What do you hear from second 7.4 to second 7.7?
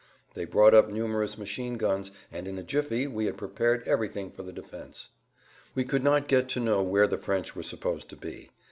were